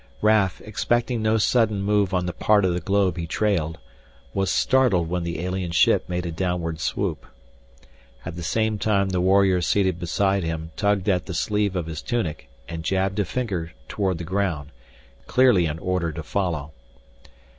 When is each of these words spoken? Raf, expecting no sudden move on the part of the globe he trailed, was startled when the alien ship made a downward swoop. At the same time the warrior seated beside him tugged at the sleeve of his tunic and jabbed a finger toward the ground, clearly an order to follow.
Raf, 0.19 0.61
expecting 0.61 1.21
no 1.21 1.37
sudden 1.37 1.79
move 1.79 2.11
on 2.11 2.25
the 2.25 2.33
part 2.33 2.65
of 2.65 2.73
the 2.73 2.79
globe 2.79 3.17
he 3.17 3.27
trailed, 3.27 3.77
was 4.33 4.49
startled 4.49 5.07
when 5.09 5.21
the 5.21 5.39
alien 5.41 5.69
ship 5.69 6.09
made 6.09 6.25
a 6.25 6.31
downward 6.31 6.79
swoop. 6.79 7.23
At 8.25 8.35
the 8.35 8.41
same 8.41 8.79
time 8.79 9.09
the 9.09 9.21
warrior 9.21 9.61
seated 9.61 9.99
beside 9.99 10.43
him 10.43 10.71
tugged 10.75 11.07
at 11.07 11.27
the 11.27 11.35
sleeve 11.35 11.75
of 11.75 11.85
his 11.85 12.01
tunic 12.01 12.49
and 12.67 12.83
jabbed 12.83 13.19
a 13.19 13.25
finger 13.25 13.73
toward 13.87 14.17
the 14.17 14.23
ground, 14.23 14.71
clearly 15.27 15.67
an 15.67 15.77
order 15.77 16.11
to 16.11 16.23
follow. 16.23 16.71